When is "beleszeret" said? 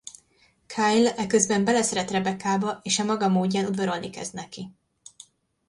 1.65-2.11